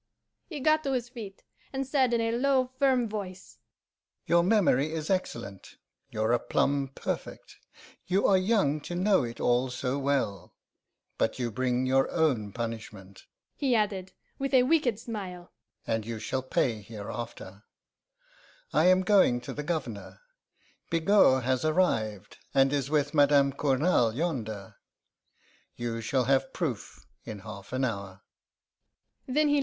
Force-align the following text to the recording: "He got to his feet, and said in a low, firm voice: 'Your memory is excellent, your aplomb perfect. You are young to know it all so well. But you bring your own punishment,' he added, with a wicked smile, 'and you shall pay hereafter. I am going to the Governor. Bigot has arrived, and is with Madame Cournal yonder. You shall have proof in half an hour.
"He 0.47 0.59
got 0.61 0.83
to 0.85 0.93
his 0.93 1.09
feet, 1.09 1.43
and 1.71 1.85
said 1.85 2.11
in 2.11 2.21
a 2.21 2.31
low, 2.31 2.71
firm 2.79 3.07
voice: 3.07 3.59
'Your 4.25 4.41
memory 4.41 4.91
is 4.91 5.11
excellent, 5.11 5.75
your 6.09 6.31
aplomb 6.31 6.87
perfect. 6.95 7.57
You 8.07 8.25
are 8.25 8.35
young 8.35 8.81
to 8.81 8.95
know 8.95 9.21
it 9.23 9.39
all 9.39 9.69
so 9.69 9.99
well. 9.99 10.55
But 11.19 11.37
you 11.37 11.51
bring 11.51 11.85
your 11.85 12.09
own 12.09 12.51
punishment,' 12.51 13.27
he 13.55 13.75
added, 13.75 14.11
with 14.39 14.55
a 14.55 14.63
wicked 14.63 14.97
smile, 14.97 15.51
'and 15.85 16.03
you 16.03 16.17
shall 16.17 16.41
pay 16.41 16.81
hereafter. 16.81 17.61
I 18.73 18.87
am 18.87 19.01
going 19.03 19.39
to 19.41 19.53
the 19.53 19.61
Governor. 19.61 20.21
Bigot 20.89 21.43
has 21.43 21.63
arrived, 21.63 22.39
and 22.55 22.73
is 22.73 22.89
with 22.89 23.13
Madame 23.13 23.53
Cournal 23.53 24.13
yonder. 24.15 24.77
You 25.75 26.01
shall 26.01 26.23
have 26.23 26.53
proof 26.53 27.05
in 27.23 27.41
half 27.41 27.71
an 27.71 27.85
hour. 27.85 28.23